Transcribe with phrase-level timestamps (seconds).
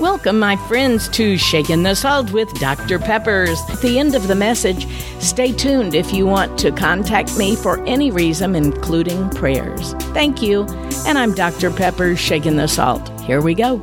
[0.00, 3.00] Welcome, my friends, to Shaking the Salt with Dr.
[3.00, 3.58] Peppers.
[3.68, 4.86] At the end of the message,
[5.18, 9.94] stay tuned if you want to contact me for any reason, including prayers.
[10.14, 10.66] Thank you.
[11.04, 11.72] And I'm Dr.
[11.72, 13.10] Peppers, Shaking the Salt.
[13.22, 13.78] Here we go.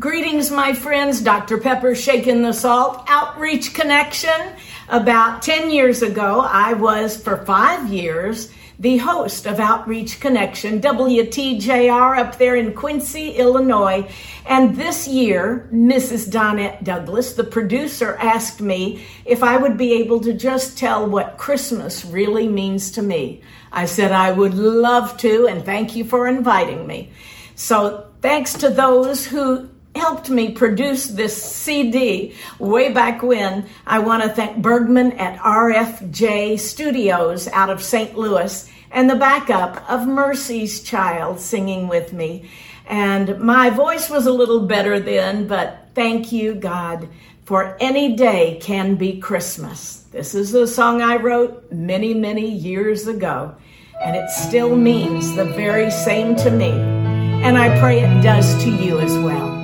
[0.00, 1.20] Greetings, my friends.
[1.20, 1.58] Dr.
[1.58, 4.56] Pepper Shaking the Salt Outreach Connection.
[4.88, 8.50] About 10 years ago, I was for five years
[8.80, 14.10] the host of Outreach Connection, WTJR, up there in Quincy, Illinois.
[14.46, 16.30] And this year, Mrs.
[16.30, 21.36] Donette Douglas, the producer, asked me if I would be able to just tell what
[21.36, 23.42] Christmas really means to me.
[23.70, 27.12] I said I would love to, and thank you for inviting me.
[27.56, 33.66] So, thanks to those who helped me produce this CD way back when.
[33.86, 38.16] I want to thank Bergman at RFJ Studios out of St.
[38.16, 42.48] Louis and the backup of Mercy's Child singing with me.
[42.86, 47.08] And my voice was a little better then, but thank you, God,
[47.44, 50.04] for any day can be Christmas.
[50.10, 53.54] This is a song I wrote many, many years ago,
[54.02, 56.70] and it still means the very same to me.
[56.70, 59.59] And I pray it does to you as well.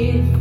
[0.00, 0.39] if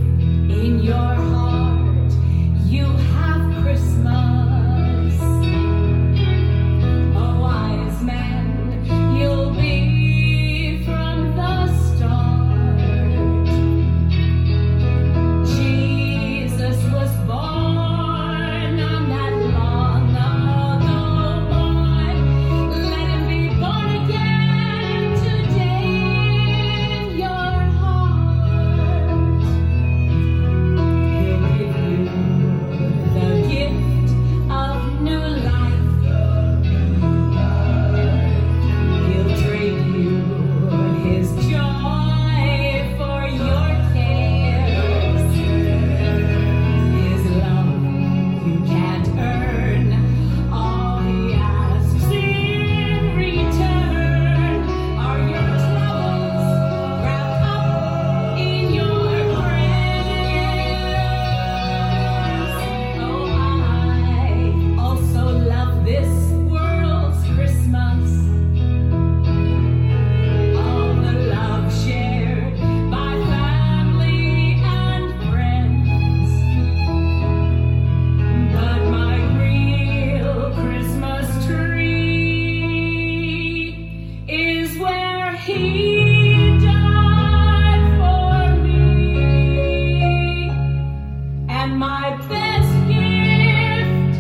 [91.70, 94.18] And my best gift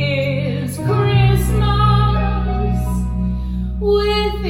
[0.00, 1.42] is Christmas
[3.80, 4.44] with